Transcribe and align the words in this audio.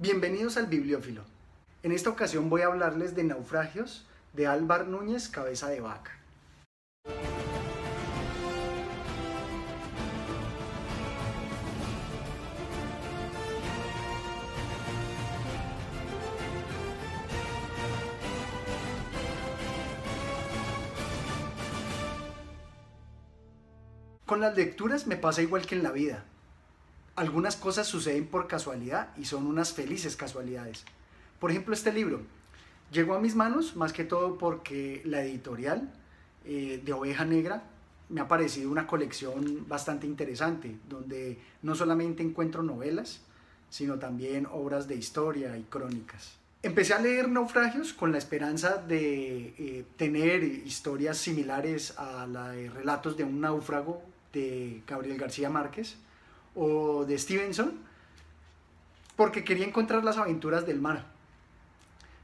Bienvenidos 0.00 0.56
al 0.56 0.68
Bibliófilo. 0.68 1.24
En 1.82 1.90
esta 1.90 2.08
ocasión 2.08 2.48
voy 2.48 2.60
a 2.60 2.66
hablarles 2.66 3.16
de 3.16 3.24
Naufragios 3.24 4.06
de 4.32 4.46
Álvar 4.46 4.86
Núñez 4.86 5.28
Cabeza 5.28 5.68
de 5.68 5.80
Vaca. 5.80 6.12
Con 24.24 24.40
las 24.40 24.56
lecturas 24.56 25.08
me 25.08 25.16
pasa 25.16 25.42
igual 25.42 25.66
que 25.66 25.74
en 25.74 25.82
la 25.82 25.90
vida. 25.90 26.24
Algunas 27.18 27.56
cosas 27.56 27.88
suceden 27.88 28.28
por 28.28 28.46
casualidad 28.46 29.08
y 29.16 29.24
son 29.24 29.48
unas 29.48 29.72
felices 29.72 30.14
casualidades. 30.14 30.84
Por 31.40 31.50
ejemplo, 31.50 31.74
este 31.74 31.92
libro 31.92 32.20
llegó 32.92 33.14
a 33.14 33.20
mis 33.20 33.34
manos 33.34 33.74
más 33.74 33.92
que 33.92 34.04
todo 34.04 34.38
porque 34.38 35.02
la 35.04 35.24
editorial 35.24 35.92
eh, 36.44 36.80
de 36.84 36.92
Oveja 36.92 37.24
Negra 37.24 37.64
me 38.08 38.20
ha 38.20 38.28
parecido 38.28 38.70
una 38.70 38.86
colección 38.86 39.66
bastante 39.66 40.06
interesante, 40.06 40.78
donde 40.88 41.40
no 41.62 41.74
solamente 41.74 42.22
encuentro 42.22 42.62
novelas, 42.62 43.20
sino 43.68 43.98
también 43.98 44.46
obras 44.46 44.86
de 44.86 44.94
historia 44.94 45.58
y 45.58 45.64
crónicas. 45.64 46.36
Empecé 46.62 46.94
a 46.94 47.00
leer 47.00 47.28
Naufragios 47.28 47.94
con 47.94 48.12
la 48.12 48.18
esperanza 48.18 48.76
de 48.76 49.54
eh, 49.58 49.84
tener 49.96 50.44
historias 50.44 51.18
similares 51.18 51.98
a 51.98 52.28
la 52.28 52.50
de 52.50 52.70
Relatos 52.70 53.16
de 53.16 53.24
un 53.24 53.40
náufrago 53.40 54.04
de 54.32 54.84
Gabriel 54.86 55.18
García 55.18 55.50
Márquez 55.50 55.96
o 56.58 57.04
de 57.04 57.16
Stevenson, 57.16 57.78
porque 59.16 59.44
quería 59.44 59.66
encontrar 59.66 60.04
las 60.04 60.18
aventuras 60.18 60.66
del 60.66 60.80
mar. 60.80 61.06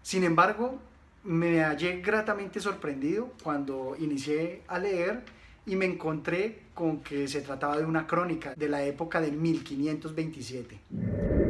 Sin 0.02 0.24
embargo, 0.24 0.78
me 1.22 1.62
hallé 1.62 2.00
gratamente 2.00 2.60
sorprendido 2.60 3.32
cuando 3.42 3.96
inicié 3.98 4.62
a 4.68 4.78
leer 4.78 5.22
y 5.66 5.76
me 5.76 5.86
encontré 5.86 6.64
con 6.74 7.00
que 7.00 7.28
se 7.28 7.40
trataba 7.40 7.78
de 7.78 7.84
una 7.84 8.06
crónica 8.06 8.54
de 8.54 8.68
la 8.68 8.84
época 8.84 9.20
de 9.20 9.30
1527. 9.30 10.78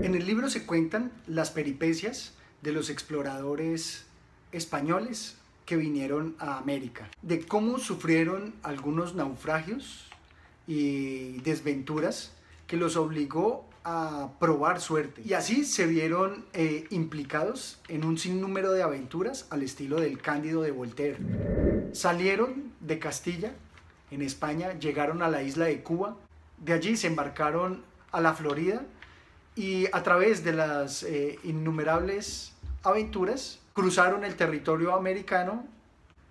En 0.02 0.14
el 0.14 0.26
libro 0.26 0.48
se 0.48 0.64
cuentan 0.64 1.10
las 1.26 1.50
peripecias 1.50 2.34
de 2.62 2.72
los 2.72 2.90
exploradores 2.90 4.06
españoles 4.52 5.36
que 5.66 5.76
vinieron 5.76 6.36
a 6.38 6.58
América, 6.58 7.08
de 7.22 7.44
cómo 7.44 7.78
sufrieron 7.78 8.54
algunos 8.62 9.14
naufragios 9.14 10.06
y 10.66 11.38
desventuras 11.40 12.32
que 12.66 12.76
los 12.76 12.96
obligó 12.96 13.68
a 13.84 14.30
probar 14.40 14.80
suerte. 14.80 15.22
Y 15.24 15.34
así 15.34 15.64
se 15.64 15.86
vieron 15.86 16.46
eh, 16.54 16.86
implicados 16.90 17.80
en 17.88 18.04
un 18.04 18.16
sinnúmero 18.16 18.72
de 18.72 18.82
aventuras 18.82 19.46
al 19.50 19.62
estilo 19.62 20.00
del 20.00 20.20
Cándido 20.20 20.62
de 20.62 20.70
Voltaire. 20.70 21.18
Salieron 21.92 22.72
de 22.80 22.98
Castilla, 22.98 23.52
en 24.10 24.22
España, 24.22 24.78
llegaron 24.78 25.22
a 25.22 25.28
la 25.28 25.42
isla 25.42 25.66
de 25.66 25.82
Cuba, 25.82 26.16
de 26.58 26.72
allí 26.72 26.96
se 26.96 27.08
embarcaron 27.08 27.82
a 28.12 28.20
la 28.20 28.32
Florida 28.32 28.82
y 29.56 29.86
a 29.92 30.02
través 30.02 30.44
de 30.44 30.52
las 30.52 31.02
eh, 31.02 31.38
innumerables 31.44 32.52
aventuras 32.82 33.60
cruzaron 33.72 34.24
el 34.24 34.36
territorio 34.36 34.94
americano 34.94 35.64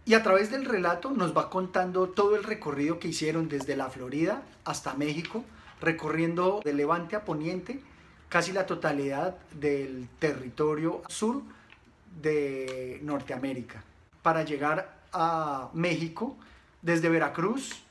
y 0.06 0.16
a 0.16 0.24
través 0.24 0.52
del 0.52 0.66
relato 0.66 1.12
nos 1.12 1.36
va 1.36 1.50
contando 1.50 2.10
todo 2.10 2.36
el 2.36 2.44
recorrido 2.44 3.00
que 3.00 3.10
hicieron 3.10 3.48
desde 3.48 3.76
la 3.76 3.90
Florida 3.90 4.44
hasta 4.66 4.94
México, 4.96 5.44
recorriendo 5.84 6.62
de 6.64 6.74
levante 6.74 7.16
a 7.16 7.26
poniente 7.26 7.80
casi 8.30 8.52
la 8.52 8.66
totalidad 8.66 9.36
del 9.52 10.08
territorio 10.18 11.04
sur 11.08 11.44
de 12.22 13.00
Norteamérica. 13.04 13.84
Para 14.22 14.44
llegar 14.44 15.02
a 15.12 15.70
México, 15.74 16.36
desde 16.82 17.10
Veracruz, 17.10 17.84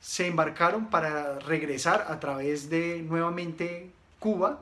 se 0.00 0.26
embarcaron 0.26 0.86
para 0.90 1.38
regresar 1.40 2.06
a 2.08 2.20
través 2.20 2.70
de 2.70 3.02
nuevamente 3.02 3.90
Cuba 4.18 4.60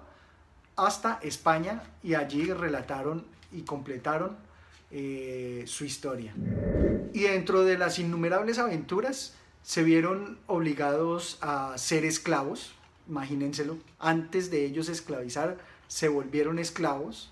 hasta 0.76 1.19
España 1.22 1.82
y 2.02 2.14
allí 2.14 2.52
relataron 2.52 3.25
y 3.52 3.62
completaron 3.62 4.36
eh, 4.91 5.64
su 5.66 5.84
historia. 5.84 6.32
Y 7.12 7.20
dentro 7.22 7.64
de 7.64 7.76
las 7.76 7.98
innumerables 7.98 8.58
aventuras 8.58 9.34
se 9.62 9.82
vieron 9.82 10.38
obligados 10.47 11.38
a 11.42 11.76
ser 11.76 12.04
esclavos, 12.04 12.75
imagínenselo, 13.08 13.78
antes 13.98 14.50
de 14.50 14.64
ellos 14.64 14.88
esclavizar 14.88 15.58
se 15.86 16.08
volvieron 16.08 16.58
esclavos, 16.58 17.30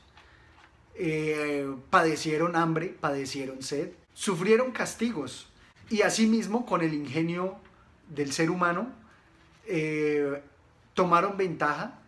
eh, 0.95 1.71
padecieron 1.91 2.57
hambre, 2.57 2.97
padecieron 2.99 3.63
sed, 3.63 3.91
sufrieron 4.15 4.73
castigos. 4.73 5.49
Y 5.91 6.03
asimismo 6.03 6.67
con 6.67 6.83
el 6.83 6.95
ingenio 6.95 7.57
del 8.09 8.33
ser 8.33 8.51
humano 8.51 8.89
eh, 9.67 10.43
tomaron 10.95 11.37
ventaja 11.37 11.99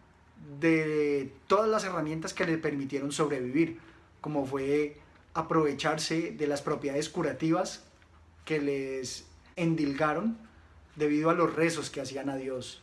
de 0.61 1.33
todas 1.47 1.69
las 1.69 1.85
herramientas 1.85 2.33
que 2.33 2.47
les 2.47 2.59
permitieron 2.59 3.13
sobrevivir, 3.13 3.79
como 4.21 4.47
fue 4.47 4.97
aprovecharse 5.35 6.33
de 6.33 6.47
las 6.47 6.63
propiedades 6.63 7.09
curativas 7.09 7.85
que 8.45 8.61
les 8.61 9.27
endilgaron 9.57 10.39
debido 10.97 11.31
a 11.31 11.35
los 11.35 11.55
rezos 11.55 11.91
que 11.91 12.01
hacían 12.01 12.31
a 12.31 12.37
Dios, 12.37 12.83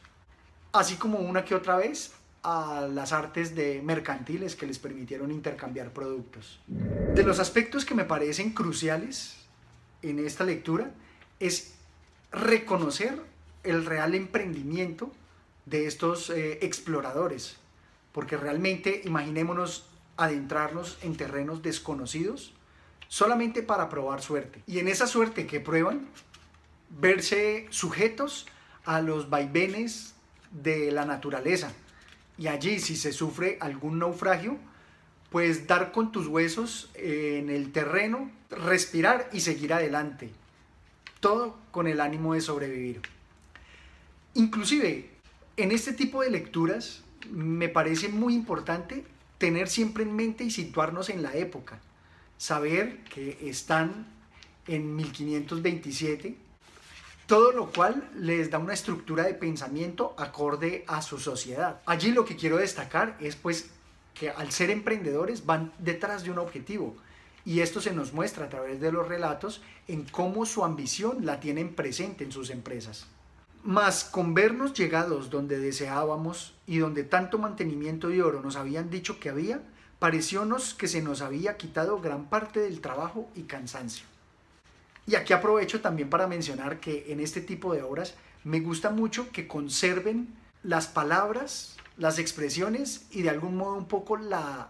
así 0.77 0.95
como 0.95 1.19
una 1.19 1.45
que 1.45 1.55
otra 1.55 1.77
vez 1.77 2.13
a 2.43 2.87
las 2.91 3.11
artes 3.11 3.55
de 3.55 3.81
mercantiles 3.81 4.55
que 4.55 4.67
les 4.67 4.77
permitieron 4.77 5.31
intercambiar 5.31 5.91
productos. 5.91 6.59
De 6.67 7.23
los 7.23 7.39
aspectos 7.39 7.85
que 7.85 7.95
me 7.95 8.03
parecen 8.03 8.51
cruciales 8.51 9.37
en 10.01 10.19
esta 10.19 10.43
lectura 10.43 10.91
es 11.39 11.73
reconocer 12.31 13.19
el 13.63 13.85
real 13.85 14.13
emprendimiento 14.13 15.11
de 15.65 15.87
estos 15.87 16.29
eh, 16.29 16.59
exploradores, 16.61 17.57
porque 18.11 18.37
realmente 18.37 19.01
imaginémonos 19.05 19.87
adentrarnos 20.17 20.99
en 21.01 21.17
terrenos 21.17 21.63
desconocidos 21.63 22.53
solamente 23.07 23.63
para 23.63 23.89
probar 23.89 24.21
suerte. 24.21 24.61
Y 24.67 24.79
en 24.79 24.87
esa 24.87 25.07
suerte 25.07 25.47
que 25.47 25.59
prueban, 25.59 26.07
verse 26.89 27.65
sujetos 27.71 28.45
a 28.85 29.01
los 29.01 29.29
vaivenes 29.29 30.14
de 30.51 30.91
la 30.91 31.05
naturaleza. 31.05 31.71
Y 32.37 32.47
allí, 32.47 32.79
si 32.79 32.95
se 32.95 33.11
sufre 33.11 33.57
algún 33.61 33.99
naufragio, 33.99 34.57
pues 35.29 35.67
dar 35.67 35.91
con 35.91 36.11
tus 36.11 36.27
huesos 36.27 36.89
en 36.95 37.49
el 37.49 37.71
terreno, 37.71 38.31
respirar 38.49 39.29
y 39.33 39.41
seguir 39.41 39.73
adelante. 39.73 40.31
Todo 41.19 41.57
con 41.71 41.87
el 41.87 42.01
ánimo 42.01 42.33
de 42.33 42.41
sobrevivir. 42.41 43.01
Inclusive, 44.33 45.09
en 45.57 45.71
este 45.71 45.93
tipo 45.93 46.21
de 46.21 46.29
lecturas 46.29 47.03
me 47.31 47.69
parece 47.69 48.09
muy 48.09 48.33
importante 48.33 49.05
tener 49.37 49.67
siempre 49.67 50.03
en 50.03 50.15
mente 50.15 50.43
y 50.43 50.51
situarnos 50.51 51.09
en 51.09 51.23
la 51.23 51.33
época, 51.35 51.79
saber 52.37 53.03
que 53.05 53.37
están 53.49 54.07
en 54.67 54.95
1527, 54.95 56.35
todo 57.27 57.51
lo 57.51 57.71
cual 57.71 58.09
les 58.15 58.51
da 58.51 58.59
una 58.59 58.73
estructura 58.73 59.23
de 59.23 59.33
pensamiento 59.33 60.13
acorde 60.17 60.83
a 60.87 61.01
su 61.01 61.17
sociedad. 61.19 61.81
Allí 61.85 62.11
lo 62.11 62.25
que 62.25 62.35
quiero 62.35 62.57
destacar 62.57 63.17
es 63.19 63.35
pues 63.35 63.69
que 64.13 64.29
al 64.29 64.51
ser 64.51 64.69
emprendedores 64.69 65.45
van 65.45 65.71
detrás 65.79 66.23
de 66.23 66.31
un 66.31 66.37
objetivo 66.37 66.95
y 67.45 67.59
esto 67.59 67.79
se 67.79 67.93
nos 67.93 68.13
muestra 68.13 68.45
a 68.45 68.49
través 68.49 68.81
de 68.81 68.91
los 68.91 69.07
relatos 69.07 69.61
en 69.87 70.03
cómo 70.03 70.45
su 70.45 70.65
ambición 70.65 71.25
la 71.25 71.39
tienen 71.39 71.75
presente 71.75 72.23
en 72.23 72.31
sus 72.31 72.49
empresas. 72.49 73.05
Mas 73.63 74.03
con 74.03 74.33
vernos 74.33 74.73
llegados 74.73 75.29
donde 75.29 75.59
deseábamos 75.59 76.55
y 76.67 76.79
donde 76.79 77.03
tanto 77.03 77.37
mantenimiento 77.37 78.09
de 78.09 78.21
oro 78.21 78.41
nos 78.41 78.55
habían 78.55 78.89
dicho 78.89 79.19
que 79.19 79.29
había, 79.29 79.61
pareciónos 79.99 80.73
que 80.73 80.87
se 80.87 81.01
nos 81.01 81.21
había 81.21 81.57
quitado 81.57 81.99
gran 81.99 82.25
parte 82.25 82.59
del 82.59 82.81
trabajo 82.81 83.29
y 83.35 83.43
cansancio. 83.43 84.05
Y 85.07 85.15
aquí 85.15 85.33
aprovecho 85.33 85.81
también 85.81 86.09
para 86.09 86.27
mencionar 86.27 86.79
que 86.79 87.11
en 87.11 87.19
este 87.19 87.41
tipo 87.41 87.73
de 87.73 87.83
obras 87.83 88.15
me 88.43 88.59
gusta 88.59 88.89
mucho 88.89 89.31
que 89.31 89.47
conserven 89.47 90.35
las 90.63 90.87
palabras, 90.87 91.77
las 91.97 92.19
expresiones 92.19 93.05
y 93.11 93.21
de 93.21 93.29
algún 93.29 93.55
modo 93.55 93.75
un 93.75 93.87
poco 93.87 94.17
la 94.17 94.69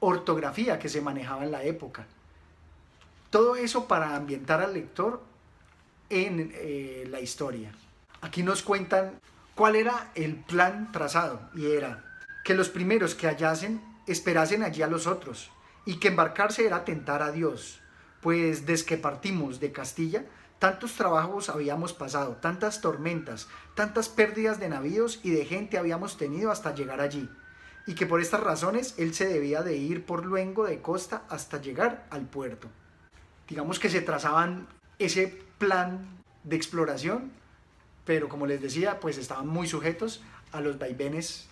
ortografía 0.00 0.78
que 0.78 0.88
se 0.88 1.00
manejaba 1.00 1.44
en 1.44 1.52
la 1.52 1.62
época. 1.62 2.06
Todo 3.30 3.56
eso 3.56 3.86
para 3.86 4.16
ambientar 4.16 4.60
al 4.60 4.74
lector 4.74 5.22
en 6.10 6.52
eh, 6.54 7.06
la 7.10 7.20
historia. 7.20 7.72
Aquí 8.20 8.42
nos 8.42 8.62
cuentan 8.62 9.20
cuál 9.54 9.76
era 9.76 10.10
el 10.14 10.36
plan 10.36 10.90
trazado 10.92 11.40
y 11.54 11.66
era 11.66 12.04
que 12.44 12.54
los 12.54 12.68
primeros 12.68 13.14
que 13.14 13.26
hallasen 13.26 13.80
esperasen 14.06 14.62
allí 14.62 14.82
a 14.82 14.86
los 14.86 15.06
otros 15.06 15.50
y 15.84 15.98
que 15.98 16.08
embarcarse 16.08 16.66
era 16.66 16.84
tentar 16.84 17.22
a 17.22 17.32
Dios, 17.32 17.80
pues 18.20 18.66
desde 18.66 18.86
que 18.86 18.96
partimos 18.96 19.60
de 19.60 19.72
Castilla 19.72 20.24
tantos 20.58 20.94
trabajos 20.94 21.48
habíamos 21.48 21.92
pasado, 21.92 22.36
tantas 22.40 22.80
tormentas, 22.80 23.48
tantas 23.74 24.08
pérdidas 24.08 24.58
de 24.58 24.68
navíos 24.68 25.20
y 25.22 25.30
de 25.30 25.44
gente 25.44 25.78
habíamos 25.78 26.16
tenido 26.16 26.50
hasta 26.50 26.74
llegar 26.74 27.00
allí. 27.00 27.28
y 27.88 27.94
que 27.94 28.04
por 28.04 28.20
estas 28.20 28.40
razones 28.40 28.94
él 28.98 29.14
se 29.14 29.28
debía 29.28 29.62
de 29.62 29.76
ir 29.76 30.04
por 30.04 30.26
luengo 30.26 30.64
de 30.64 30.82
costa 30.82 31.22
hasta 31.28 31.60
llegar 31.60 32.04
al 32.10 32.26
puerto. 32.26 32.68
Digamos 33.48 33.78
que 33.78 33.88
se 33.88 34.00
trazaban 34.00 34.66
ese 34.98 35.40
plan 35.58 36.04
de 36.42 36.56
exploración, 36.56 37.30
pero 38.04 38.28
como 38.28 38.48
les 38.48 38.60
decía, 38.60 38.98
pues 38.98 39.18
estaban 39.18 39.46
muy 39.46 39.68
sujetos 39.68 40.20
a 40.50 40.60
los 40.60 40.80
vaivenes 40.80 41.48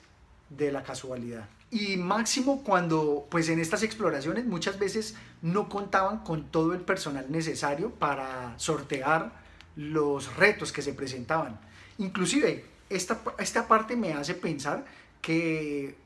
de 0.50 0.72
la 0.72 0.82
casualidad. 0.82 1.48
Y 1.74 1.96
máximo 1.96 2.62
cuando, 2.62 3.26
pues 3.28 3.48
en 3.48 3.58
estas 3.58 3.82
exploraciones 3.82 4.46
muchas 4.46 4.78
veces 4.78 5.16
no 5.42 5.68
contaban 5.68 6.20
con 6.20 6.44
todo 6.44 6.72
el 6.72 6.82
personal 6.82 7.26
necesario 7.30 7.90
para 7.90 8.56
sortear 8.60 9.32
los 9.74 10.36
retos 10.36 10.70
que 10.70 10.82
se 10.82 10.92
presentaban. 10.92 11.58
Inclusive, 11.98 12.64
esta, 12.88 13.20
esta 13.40 13.66
parte 13.66 13.96
me 13.96 14.12
hace 14.12 14.34
pensar 14.34 14.84
que 15.20 15.96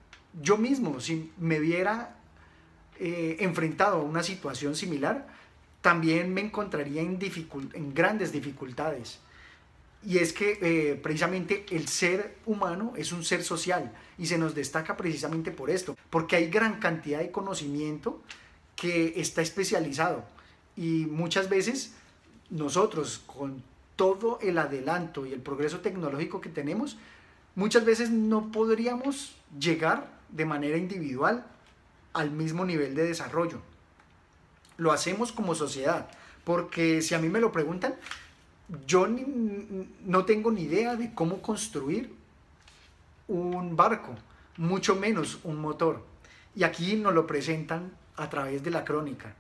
yo 0.41 0.57
mismo, 0.57 1.01
si 1.01 1.33
me 1.37 1.61
viera 1.61 2.17
eh, 2.99 3.37
enfrentado 3.41 3.99
a 3.99 4.03
una 4.03 4.23
situación 4.23 4.75
similar, 4.75 5.27
también 5.83 6.33
me 6.33 6.41
encontraría 6.41 7.03
en, 7.03 7.19
en 7.75 7.95
grandes 7.95 8.33
dificultades. 8.33 9.19
Y 10.05 10.19
es 10.19 10.33
que 10.33 10.59
eh, 10.63 10.95
precisamente 10.95 11.67
el 11.71 11.89
ser 11.89 12.37
humano 12.47 12.93
es 12.97 13.13
un 13.13 13.25
ser 13.25 13.43
social 13.43 13.93
y 14.17 14.27
se 14.27 14.39
nos 14.39 14.55
destaca 14.55 14.97
precisamente 14.97 15.51
por 15.51 15.71
esto, 15.71 15.97
porque 16.09 16.37
hay 16.37 16.49
gran 16.49 16.79
cantidad 16.79 17.19
de 17.19 17.31
conocimiento 17.31 18.23
que 18.77 19.15
está 19.17 19.43
especializado 19.43 20.25
y 20.77 21.07
muchas 21.07 21.49
veces 21.49 21.95
nosotros 22.51 23.23
con 23.27 23.63
todo 23.97 24.39
el 24.41 24.59
adelanto 24.59 25.27
y 25.27 25.33
el 25.33 25.41
progreso 25.41 25.81
tecnológico 25.81 26.41
que 26.41 26.49
tenemos, 26.49 26.97
muchas 27.57 27.85
veces 27.85 28.11
no 28.11 28.53
podríamos 28.53 29.35
llegar 29.59 30.09
de 30.29 30.45
manera 30.45 30.77
individual 30.77 31.45
al 32.13 32.31
mismo 32.31 32.65
nivel 32.65 32.95
de 32.95 33.05
desarrollo. 33.05 33.61
Lo 34.77 34.93
hacemos 34.93 35.33
como 35.33 35.57
sociedad, 35.57 36.09
porque 36.45 37.03
si 37.03 37.17
a 37.17 37.19
mí 37.19 37.29
me 37.29 37.41
lo 37.41 37.51
preguntan, 37.51 37.97
yo 38.87 39.07
no 40.05 40.25
tengo 40.25 40.51
ni 40.51 40.63
idea 40.63 40.97
de 40.97 41.15
cómo 41.15 41.41
construir 41.41 42.13
un 43.29 43.77
barco, 43.77 44.15
mucho 44.57 44.97
menos 44.97 45.39
un 45.45 45.57
motor. 45.57 46.05
Y 46.55 46.65
aquí 46.65 46.97
nos 46.97 47.15
lo 47.15 47.27
presentan 47.27 47.93
a 48.17 48.29
través 48.29 48.63
de 48.63 48.71
la 48.71 48.85
crónica. 48.85 49.35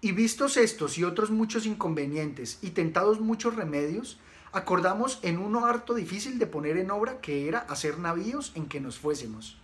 Y 0.00 0.12
vistos 0.12 0.56
estos 0.56 0.98
y 0.98 1.04
otros 1.04 1.30
muchos 1.30 1.64
inconvenientes 1.64 2.58
y 2.60 2.70
tentados 2.70 3.20
muchos 3.20 3.56
remedios, 3.56 4.18
acordamos 4.52 5.18
en 5.22 5.38
uno 5.38 5.64
harto 5.64 5.94
difícil 5.94 6.38
de 6.38 6.46
poner 6.46 6.76
en 6.76 6.90
obra 6.90 7.20
que 7.20 7.48
era 7.48 7.60
hacer 7.60 7.98
navíos 7.98 8.52
en 8.54 8.66
que 8.66 8.80
nos 8.80 8.98
fuésemos. 8.98 9.56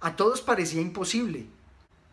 A 0.00 0.16
todos 0.16 0.42
parecía 0.42 0.82
imposible, 0.82 1.46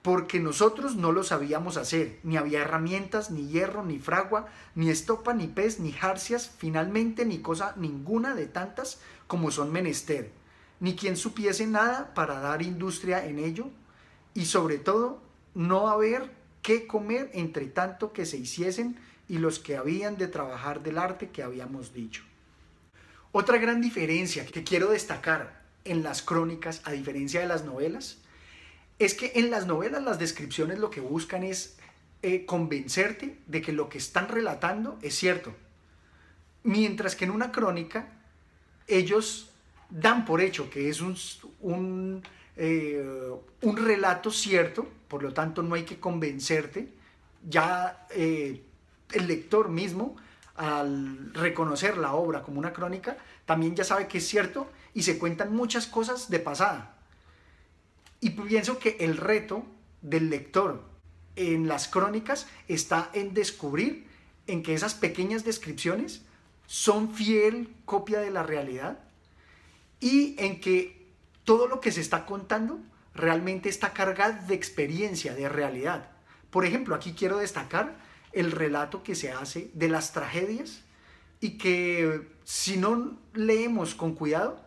porque 0.02 0.40
nosotros 0.40 0.96
no 0.96 1.12
lo 1.12 1.24
sabíamos 1.24 1.78
hacer, 1.78 2.20
ni 2.24 2.38
había 2.38 2.62
herramientas, 2.62 3.30
ni 3.30 3.48
hierro, 3.48 3.84
ni 3.84 4.00
fragua, 4.00 4.48
ni 4.74 4.90
estopa, 4.90 5.34
ni 5.34 5.48
pez, 5.48 5.80
ni 5.80 5.92
jarcias, 5.92 6.52
finalmente 6.58 7.26
ni 7.26 7.40
cosa 7.40 7.76
ninguna 7.78 8.34
de 8.34 8.48
tantas 8.48 9.00
como 9.28 9.52
son 9.52 9.72
menester, 9.72 10.32
ni 10.80 10.96
quien 10.96 11.18
supiese 11.18 11.68
nada 11.68 12.14
para 12.16 12.40
dar 12.40 12.64
industria 12.64 13.26
en 13.26 13.38
ello, 13.38 13.70
y 14.34 14.46
sobre 14.46 14.78
todo 14.80 15.22
no 15.54 15.90
haber 15.90 16.32
qué 16.62 16.88
comer 16.88 17.30
entre 17.34 17.68
tanto 17.68 18.12
que 18.12 18.26
se 18.26 18.38
hiciesen 18.38 18.98
y 19.28 19.38
los 19.38 19.60
que 19.60 19.78
habían 19.78 20.18
de 20.18 20.28
trabajar 20.28 20.82
del 20.82 20.98
arte 20.98 21.30
que 21.30 21.44
habíamos 21.44 21.94
dicho. 21.94 22.24
Otra 23.32 23.58
gran 23.60 23.82
diferencia 23.82 24.46
que 24.46 24.64
quiero 24.64 24.90
destacar 24.90 25.62
en 25.86 26.04
las 26.04 26.22
crónicas, 26.22 26.82
a 26.86 26.92
diferencia 26.92 27.40
de 27.40 27.48
las 27.48 27.64
novelas, 27.64 28.18
es 29.02 29.16
que 29.16 29.32
en 29.36 29.50
las 29.50 29.66
novelas 29.66 30.04
las 30.04 30.20
descripciones 30.20 30.78
lo 30.78 30.90
que 30.92 31.02
buscan 31.02 31.44
es 31.44 31.78
eh, 32.22 32.46
convencerte 32.46 33.40
de 33.48 33.62
que 33.62 33.72
lo 33.72 33.90
que 33.90 33.98
están 33.98 34.28
relatando 34.28 35.00
es 35.02 35.16
cierto. 35.16 35.56
Mientras 36.64 37.16
que 37.16 37.26
en 37.26 37.32
una 37.32 37.52
crónica 37.52 38.10
ellos 38.88 39.50
dan 39.90 40.24
por 40.24 40.40
hecho 40.40 40.70
que 40.70 40.90
es 40.90 41.02
un, 41.02 41.18
un, 41.62 42.24
eh, 42.58 43.04
relato 43.62 44.30
cierto, 44.30 44.88
por 45.08 45.24
lo 45.24 45.34
tanto 45.34 45.64
no 45.64 45.74
hay 45.74 45.84
que 45.84 46.00
convencerte, 46.00 46.94
ya 47.50 48.06
eh, 48.12 48.62
el 49.14 49.28
lector 49.28 49.70
mismo 49.70 50.16
al 50.56 51.34
reconocer 51.34 51.98
la 51.98 52.14
obra 52.14 52.44
como 52.44 52.60
una 52.60 52.72
crónica, 52.72 53.18
también 53.46 53.76
ya 53.76 53.84
sabe 53.84 54.08
que 54.08 54.20
es 54.20 54.28
cierto 54.28 54.70
y 54.94 55.02
se 55.02 55.18
cuentan 55.18 55.56
muchas 55.56 55.88
cosas 55.88 56.30
de 56.30 56.40
pasada. 56.40 57.01
Y 58.22 58.30
pienso 58.30 58.80
que 58.80 58.98
el 59.00 59.18
reto 59.18 59.66
del 60.02 60.30
lector 60.30 60.84
en 61.36 61.68
las 61.68 61.88
crónicas 61.88 62.48
está 62.68 63.10
en 63.14 63.34
descubrir 63.34 64.08
en 64.48 64.64
que 64.64 64.74
esas 64.74 64.94
pequeñas 64.94 65.44
descripciones 65.44 66.22
son 66.68 67.14
fiel 67.14 67.68
copia 67.86 68.20
de 68.20 68.32
la 68.32 68.44
realidad 68.44 69.00
y 70.00 70.36
en 70.38 70.62
que 70.62 71.08
todo 71.44 71.68
lo 71.68 71.82
que 71.82 71.92
se 71.92 72.02
está 72.02 72.26
contando 72.26 72.80
realmente 73.14 73.70
está 73.70 73.92
cargado 73.92 74.48
de 74.48 74.54
experiencia, 74.56 75.34
de 75.34 75.50
realidad. 75.50 76.12
Por 76.50 76.66
ejemplo, 76.66 76.96
aquí 76.96 77.14
quiero 77.14 77.38
destacar 77.40 77.98
el 78.34 78.52
relato 78.52 79.04
que 79.04 79.16
se 79.16 79.32
hace 79.32 79.72
de 79.74 79.90
las 79.90 80.14
tragedias 80.14 80.82
y 81.40 81.58
que 81.58 82.30
si 82.44 82.78
no 82.78 83.18
leemos 83.34 83.96
con 83.96 84.16
cuidado, 84.16 84.64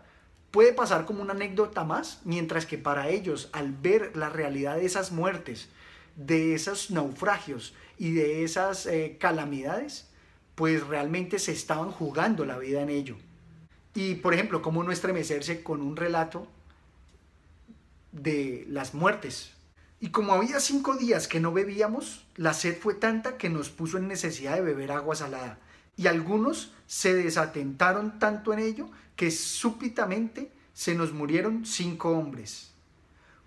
puede 0.55 0.73
pasar 0.73 1.05
como 1.05 1.21
una 1.21 1.33
anécdota 1.33 1.83
más, 1.83 2.21
mientras 2.23 2.65
que 2.65 2.79
para 2.79 3.09
ellos, 3.09 3.49
al 3.51 3.73
ver 3.73 4.17
la 4.17 4.29
realidad 4.29 4.77
de 4.77 4.87
esas 4.87 5.11
muertes, 5.11 5.69
de 6.15 6.55
esos 6.55 6.93
naufragios 6.93 7.75
y 7.99 8.13
de 8.13 8.45
esas 8.45 8.87
eh, 8.87 9.17
calamidades, 9.19 10.07
pues 10.55 10.87
realmente 10.87 11.41
se 11.41 11.51
estaban 11.51 11.91
jugando 11.91 12.45
la 12.45 12.57
vida 12.57 12.83
en 12.83 12.89
ello. 12.89 13.17
Y 13.97 14.15
por 14.15 14.33
ejemplo, 14.33 14.63
cómo 14.63 14.85
no 14.85 14.93
estremecerse 14.93 15.65
con 15.65 15.83
un 15.83 15.97
relato 15.97 16.47
de 18.13 18.65
las 18.69 18.95
muertes. 18.95 19.55
Y 19.99 20.11
como 20.11 20.35
había 20.35 20.61
cinco 20.61 20.95
días 20.95 21.27
que 21.27 21.41
no 21.41 21.53
bebíamos, 21.53 22.27
la 22.37 22.55
sed 22.55 22.79
fue 22.79 22.95
tanta 22.95 23.39
que 23.39 23.51
nos 23.51 23.71
puso 23.71 23.99
en 23.99 24.07
necesidad 24.07 24.55
de 24.55 24.63
beber 24.63 24.93
agua 24.93 25.17
salada. 25.17 25.59
Y 25.97 26.07
algunos 26.07 26.73
se 26.87 27.15
desatentaron 27.15 28.19
tanto 28.19 28.53
en 28.53 28.59
ello 28.59 28.91
que 29.17 29.31
súbitamente 29.31 30.51
se 30.73 30.95
nos 30.95 31.13
murieron 31.13 31.65
cinco 31.65 32.11
hombres. 32.11 32.73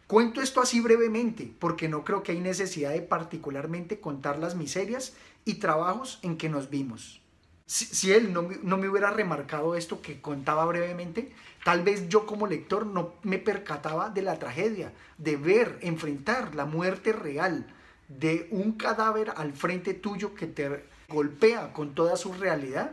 Cuento 0.07 0.41
esto 0.41 0.61
así 0.61 0.79
brevemente 0.79 1.53
porque 1.59 1.89
no 1.89 2.05
creo 2.05 2.23
que 2.23 2.31
hay 2.31 2.39
necesidad 2.39 2.91
de 2.91 3.01
particularmente 3.01 3.99
contar 3.99 4.39
las 4.39 4.55
miserias 4.55 5.13
y 5.43 5.55
trabajos 5.55 6.19
en 6.21 6.37
que 6.37 6.47
nos 6.47 6.69
vimos. 6.69 7.21
Si, 7.65 8.13
él 8.13 8.31
no, 8.31 8.47
no, 8.63 8.77
me 8.77 8.87
hubiera 8.87 9.11
remarcado 9.11 9.75
esto 9.75 10.01
que 10.01 10.21
contaba 10.21 10.63
brevemente, 10.65 11.33
tal 11.65 11.83
vez 11.83 12.07
yo 12.07 12.25
como 12.25 12.47
lector 12.47 12.85
no 12.85 13.15
me 13.23 13.39
percataba 13.39 14.09
de 14.09 14.21
la 14.21 14.39
tragedia, 14.39 14.93
de 15.17 15.35
ver, 15.35 15.77
enfrentar 15.81 16.55
la 16.55 16.63
muerte 16.63 17.11
real 17.11 17.67
de 18.07 18.47
un 18.51 18.71
cadáver 18.73 19.33
al 19.35 19.51
frente 19.51 19.93
tuyo 19.93 20.33
que 20.33 20.47
te 20.47 20.85
golpea 21.07 21.73
con 21.73 21.95
toda 21.95 22.17
su 22.17 22.33
realidad. 22.33 22.91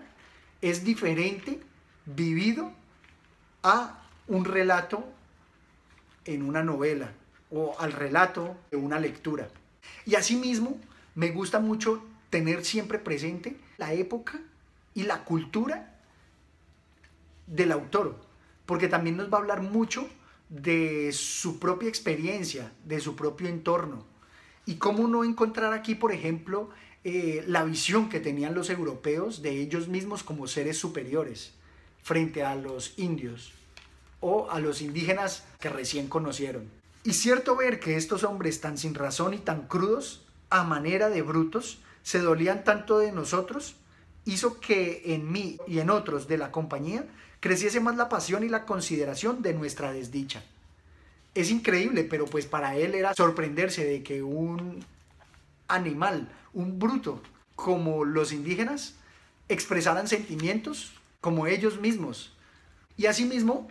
Es 0.61 0.85
diferente 0.85 1.61
vivido 2.07 2.73
a 3.63 4.03
un 4.27 4.45
relato 4.45 5.05
en 6.25 6.43
una 6.43 6.63
novela 6.63 7.13
o 7.51 7.75
al 7.79 7.93
relato 7.93 8.57
de 8.71 8.77
una 8.77 8.99
lectura. 8.99 9.49
Y 10.07 10.15
asimismo, 10.15 10.79
me 11.15 11.31
gusta 11.31 11.61
mucho 11.61 12.03
tener 12.31 12.65
siempre 12.65 12.99
presente 12.99 13.57
la 13.77 13.93
época 13.93 14.41
y 14.95 15.05
la 15.05 15.25
cultura 15.25 15.95
del 17.47 17.73
autor, 17.73 18.17
porque 18.67 18.89
también 18.89 19.17
nos 19.17 19.33
va 19.33 19.39
a 19.39 19.41
hablar 19.41 19.63
mucho 19.63 20.09
de 20.49 21.11
su 21.13 21.59
propia 21.59 21.89
experiencia, 21.89 22.73
de 22.85 23.01
su 23.01 23.17
propio 23.17 23.49
entorno. 23.49 24.05
Y 24.67 24.77
cómo 24.77 25.09
no 25.09 25.25
encontrar 25.25 25.73
aquí, 25.75 25.95
por 25.95 26.13
ejemplo, 26.13 26.71
eh, 27.05 27.45
la 27.47 27.65
visión 27.65 28.09
que 28.09 28.19
tenían 28.19 28.55
los 28.55 28.71
europeos 28.71 29.43
de 29.43 29.61
ellos 29.61 29.89
mismos 29.89 30.23
como 30.23 30.47
seres 30.47 30.79
superiores 30.79 31.53
frente 32.03 32.43
a 32.43 32.55
los 32.55 32.99
indios 32.99 33.53
o 34.21 34.51
a 34.51 34.59
los 34.59 34.81
indígenas 34.81 35.45
que 35.61 35.69
recién 35.69 36.09
conocieron. 36.09 36.71
Y 37.05 37.13
cierto 37.13 37.57
ver 37.57 37.79
que 37.79 37.97
estos 37.97 38.25
hombres 38.25 38.63
tan 38.63 38.79
sin 38.79 38.95
razón 38.95 39.35
y 39.35 39.39
tan 39.39 39.67
crudos, 39.67 40.23
a 40.49 40.65
manera 40.65 41.11
de 41.11 41.21
brutos, 41.21 41.79
se 42.03 42.21
dolían 42.21 42.65
tanto 42.65 42.99
de 42.99 43.13
nosotros, 43.13 43.77
hizo 44.25 44.59
que 44.59 45.03
en 45.05 45.31
mí 45.31 45.59
y 45.67 45.81
en 45.81 45.91
otros 45.91 46.27
de 46.27 46.39
la 46.39 46.51
compañía 46.51 47.05
creciese 47.41 47.81
más 47.81 47.97
la 47.97 48.09
pasión 48.09 48.45
y 48.45 48.49
la 48.49 48.65
consideración 48.65 49.43
de 49.43 49.53
nuestra 49.53 49.93
desdicha. 49.93 50.43
Es 51.35 51.51
increíble, 51.51 52.05
pero 52.05 52.25
pues 52.25 52.47
para 52.47 52.77
él 52.77 52.95
era 52.95 53.13
sorprenderse 53.13 53.85
de 53.85 54.03
que 54.03 54.23
un 54.23 54.83
animal, 55.69 56.29
un 56.53 56.79
bruto, 56.79 57.23
como 57.57 58.05
los 58.05 58.33
indígenas, 58.33 58.95
expresaran 59.49 60.09
sentimientos 60.09 60.93
como 61.21 61.47
ellos 61.47 61.81
mismos. 61.81 62.35
Y 62.97 63.07
asimismo, 63.07 63.69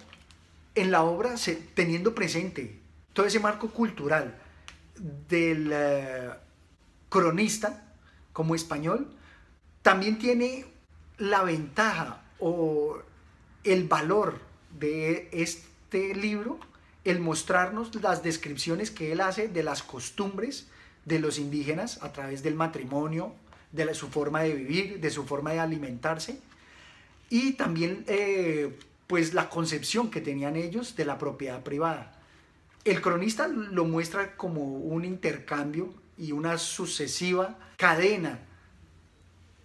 en 0.76 0.92
la 0.92 1.04
obra, 1.04 1.36
teniendo 1.76 2.16
presente 2.16 2.80
todo 3.14 3.26
ese 3.26 3.40
marco 3.40 3.70
cultural 3.70 4.38
del 5.30 5.70
eh, 5.72 6.30
cronista 7.10 7.94
como 8.34 8.56
español, 8.56 9.16
también 9.82 10.18
tiene 10.18 10.66
la 11.18 11.44
ventaja 11.44 12.24
o 12.40 13.00
el 13.64 13.88
valor 13.88 14.40
de 14.80 15.30
este 15.32 16.16
libro, 16.16 16.60
el 17.04 17.20
mostrarnos 17.20 17.94
las 17.96 18.24
descripciones 18.24 18.92
que 18.92 19.12
él 19.12 19.22
hace 19.22 19.48
de 19.48 19.64
las 19.64 19.84
costumbres 19.84 20.68
de 21.06 21.20
los 21.20 21.38
indígenas 21.38 22.02
a 22.02 22.12
través 22.14 22.44
del 22.44 22.56
matrimonio, 22.56 23.34
de 23.72 23.94
su 23.94 24.08
forma 24.10 24.42
de 24.44 24.54
vivir, 24.54 25.00
de 25.00 25.10
su 25.10 25.26
forma 25.26 25.52
de 25.52 25.60
alimentarse 25.60 26.40
y 27.30 27.54
también 27.54 28.04
eh, 28.08 28.78
pues 29.08 29.34
la 29.34 29.50
concepción 29.50 30.12
que 30.12 30.22
tenían 30.22 30.56
ellos 30.56 30.96
de 30.96 31.06
la 31.06 31.18
propiedad 31.18 31.64
privada. 31.64 32.20
El 32.86 33.02
cronista 33.02 33.48
lo 33.48 33.86
muestra 33.86 34.36
como 34.38 34.62
un 34.62 35.04
intercambio 35.04 35.94
y 36.16 36.32
una 36.32 36.60
sucesiva 36.60 37.58
cadena 37.78 38.40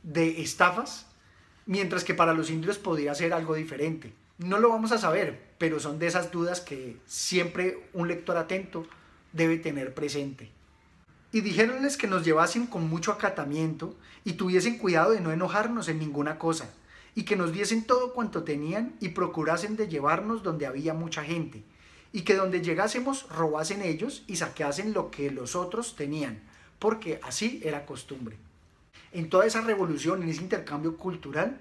de 0.02 0.40
estafas, 0.40 1.06
mientras 1.66 2.04
que 2.04 2.14
para 2.14 2.32
los 2.32 2.48
indios 2.48 2.78
podría 2.78 3.14
ser 3.14 3.34
algo 3.34 3.54
diferente. 3.54 4.14
No 4.38 4.58
lo 4.60 4.70
vamos 4.70 4.92
a 4.92 4.98
saber, 4.98 5.38
pero 5.58 5.78
son 5.78 5.98
de 5.98 6.06
esas 6.06 6.30
dudas 6.30 6.62
que 6.62 6.96
siempre 7.04 7.90
un 7.92 8.08
lector 8.08 8.38
atento 8.38 8.86
debe 9.34 9.58
tener 9.58 9.92
presente. 9.92 10.50
Y 11.30 11.42
dijéronles 11.42 11.96
que 11.96 12.06
nos 12.06 12.24
llevasen 12.24 12.66
con 12.66 12.88
mucho 12.88 13.12
acatamiento 13.12 13.94
y 14.24 14.32
tuviesen 14.32 14.78
cuidado 14.78 15.12
de 15.12 15.20
no 15.20 15.30
enojarnos 15.30 15.88
en 15.88 15.98
ninguna 15.98 16.38
cosa, 16.38 16.70
y 17.14 17.24
que 17.24 17.36
nos 17.36 17.52
diesen 17.52 17.84
todo 17.84 18.14
cuanto 18.14 18.44
tenían 18.44 18.94
y 19.00 19.10
procurasen 19.10 19.76
de 19.76 19.88
llevarnos 19.88 20.42
donde 20.42 20.66
había 20.66 20.94
mucha 20.94 21.22
gente, 21.22 21.62
y 22.12 22.22
que 22.22 22.34
donde 22.34 22.62
llegásemos 22.62 23.28
robasen 23.28 23.82
ellos 23.82 24.22
y 24.26 24.36
saqueasen 24.36 24.94
lo 24.94 25.10
que 25.10 25.30
los 25.30 25.54
otros 25.54 25.96
tenían, 25.96 26.40
porque 26.78 27.20
así 27.22 27.60
era 27.62 27.84
costumbre. 27.84 28.36
En 29.12 29.28
toda 29.28 29.46
esa 29.46 29.60
revolución, 29.60 30.22
en 30.22 30.28
ese 30.28 30.42
intercambio 30.42 30.96
cultural, 30.96 31.58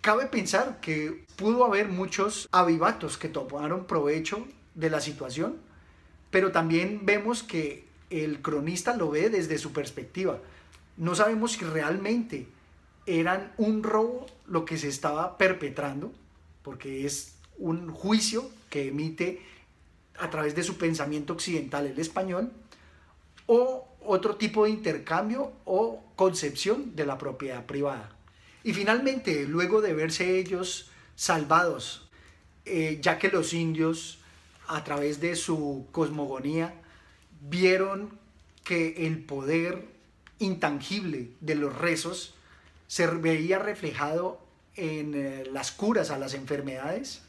cabe 0.00 0.26
pensar 0.26 0.80
que 0.80 1.24
pudo 1.36 1.64
haber 1.64 1.88
muchos 1.88 2.48
avivatos 2.52 3.16
que 3.16 3.28
tomaron 3.28 3.86
provecho 3.86 4.46
de 4.74 4.90
la 4.90 5.00
situación, 5.00 5.56
pero 6.30 6.52
también 6.52 7.00
vemos 7.04 7.42
que 7.42 7.85
el 8.10 8.42
cronista 8.42 8.96
lo 8.96 9.10
ve 9.10 9.30
desde 9.30 9.58
su 9.58 9.72
perspectiva. 9.72 10.40
No 10.96 11.14
sabemos 11.14 11.52
si 11.52 11.64
realmente 11.64 12.46
eran 13.06 13.52
un 13.56 13.82
robo 13.82 14.26
lo 14.46 14.64
que 14.64 14.78
se 14.78 14.88
estaba 14.88 15.38
perpetrando, 15.38 16.12
porque 16.62 17.06
es 17.06 17.36
un 17.58 17.90
juicio 17.90 18.48
que 18.70 18.88
emite 18.88 19.40
a 20.18 20.30
través 20.30 20.54
de 20.54 20.62
su 20.62 20.76
pensamiento 20.76 21.32
occidental 21.32 21.86
el 21.86 21.98
español, 21.98 22.50
o 23.46 23.88
otro 24.00 24.36
tipo 24.36 24.64
de 24.64 24.70
intercambio 24.70 25.52
o 25.64 26.02
concepción 26.16 26.96
de 26.96 27.06
la 27.06 27.18
propiedad 27.18 27.64
privada. 27.66 28.10
Y 28.64 28.72
finalmente, 28.72 29.46
luego 29.46 29.80
de 29.80 29.94
verse 29.94 30.38
ellos 30.38 30.90
salvados, 31.14 32.08
eh, 32.64 32.98
ya 33.00 33.18
que 33.18 33.28
los 33.28 33.52
indios, 33.52 34.18
a 34.66 34.82
través 34.82 35.20
de 35.20 35.36
su 35.36 35.86
cosmogonía, 35.92 36.74
vieron 37.40 38.18
que 38.64 39.06
el 39.06 39.22
poder 39.22 39.86
intangible 40.38 41.30
de 41.40 41.54
los 41.54 41.76
rezos 41.76 42.34
se 42.88 43.06
veía 43.06 43.58
reflejado 43.58 44.40
en 44.76 45.14
eh, 45.14 45.44
las 45.52 45.72
curas 45.72 46.10
a 46.10 46.18
las 46.18 46.34
enfermedades, 46.34 47.22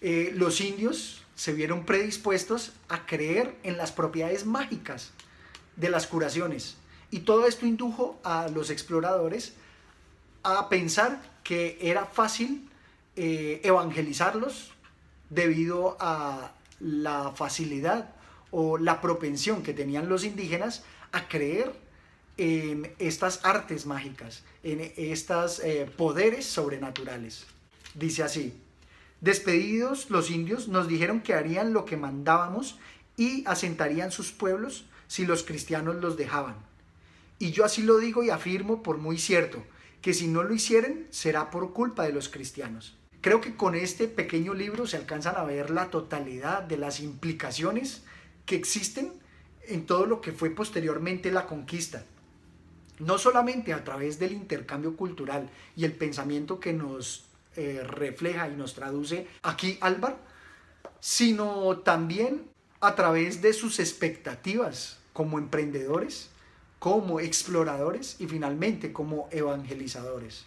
eh, 0.00 0.32
los 0.34 0.60
indios 0.60 1.22
se 1.34 1.52
vieron 1.52 1.84
predispuestos 1.84 2.72
a 2.88 3.06
creer 3.06 3.56
en 3.62 3.76
las 3.76 3.92
propiedades 3.92 4.46
mágicas 4.46 5.12
de 5.76 5.90
las 5.90 6.06
curaciones. 6.06 6.76
Y 7.10 7.20
todo 7.20 7.46
esto 7.46 7.66
indujo 7.66 8.18
a 8.24 8.48
los 8.48 8.70
exploradores 8.70 9.54
a 10.42 10.68
pensar 10.68 11.20
que 11.44 11.78
era 11.80 12.06
fácil 12.06 12.68
eh, 13.14 13.60
evangelizarlos 13.64 14.72
debido 15.30 15.96
a 16.00 16.52
la 16.80 17.32
facilidad 17.32 18.15
o 18.58 18.78
la 18.78 19.02
propensión 19.02 19.62
que 19.62 19.74
tenían 19.74 20.08
los 20.08 20.24
indígenas 20.24 20.82
a 21.12 21.28
creer 21.28 21.74
en 22.38 22.90
estas 22.98 23.44
artes 23.44 23.84
mágicas, 23.84 24.44
en 24.62 24.94
estos 24.96 25.60
eh, 25.60 25.86
poderes 25.94 26.46
sobrenaturales. 26.46 27.44
Dice 27.94 28.22
así, 28.22 28.54
despedidos 29.20 30.08
los 30.08 30.30
indios 30.30 30.68
nos 30.68 30.88
dijeron 30.88 31.20
que 31.20 31.34
harían 31.34 31.74
lo 31.74 31.84
que 31.84 31.98
mandábamos 31.98 32.78
y 33.18 33.44
asentarían 33.46 34.10
sus 34.10 34.32
pueblos 34.32 34.86
si 35.06 35.26
los 35.26 35.42
cristianos 35.42 35.96
los 35.96 36.16
dejaban. 36.16 36.56
Y 37.38 37.50
yo 37.50 37.62
así 37.62 37.82
lo 37.82 37.98
digo 37.98 38.24
y 38.24 38.30
afirmo 38.30 38.82
por 38.82 38.96
muy 38.96 39.18
cierto, 39.18 39.62
que 40.00 40.14
si 40.14 40.28
no 40.28 40.42
lo 40.42 40.54
hicieren 40.54 41.06
será 41.10 41.50
por 41.50 41.74
culpa 41.74 42.04
de 42.04 42.14
los 42.14 42.30
cristianos. 42.30 42.96
Creo 43.20 43.42
que 43.42 43.54
con 43.54 43.74
este 43.74 44.08
pequeño 44.08 44.54
libro 44.54 44.86
se 44.86 44.96
alcanzan 44.96 45.36
a 45.36 45.44
ver 45.44 45.68
la 45.68 45.90
totalidad 45.90 46.62
de 46.62 46.78
las 46.78 47.00
implicaciones 47.00 48.02
que 48.46 48.56
existen 48.56 49.12
en 49.68 49.84
todo 49.84 50.06
lo 50.06 50.20
que 50.20 50.32
fue 50.32 50.50
posteriormente 50.50 51.30
la 51.30 51.46
conquista 51.46 52.04
no 52.98 53.18
solamente 53.18 53.72
a 53.72 53.84
través 53.84 54.18
del 54.18 54.32
intercambio 54.32 54.96
cultural 54.96 55.50
y 55.76 55.84
el 55.84 55.92
pensamiento 55.92 56.60
que 56.60 56.72
nos 56.72 57.24
eh, 57.56 57.82
refleja 57.84 58.48
y 58.48 58.56
nos 58.56 58.74
traduce 58.74 59.26
aquí 59.42 59.78
Álvaro, 59.80 60.18
sino 61.00 61.78
también 61.78 62.44
a 62.80 62.94
través 62.94 63.42
de 63.42 63.52
sus 63.52 63.80
expectativas 63.80 64.98
como 65.12 65.38
emprendedores, 65.38 66.30
como 66.78 67.20
exploradores 67.20 68.16
y 68.18 68.26
finalmente 68.26 68.92
como 68.92 69.28
evangelizadores. 69.30 70.44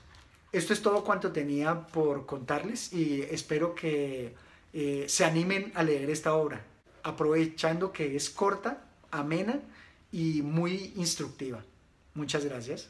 Esto 0.51 0.74
es 0.74 0.82
todo 0.82 1.03
cuanto 1.03 1.32
tenía 1.32 1.88
por 1.88 2.25
contarles 2.25 2.91
y 2.94 3.22
espero 3.22 3.75
que 3.75 4.34
eh, 4.74 5.06
se 5.08 5.25
animen 5.25 5.72
a 5.75 5.84
leer 5.84 6.10
esta 6.10 6.34
obra, 6.34 6.63
aprovechando 7.03 7.91
que 7.91 8.15
es 8.15 8.29
corta, 8.29 8.84
amena 9.12 9.60
y 10.12 10.41
muy 10.41 10.94
instructiva. 10.96 11.63
Muchas 12.13 12.46
gracias. 12.46 12.89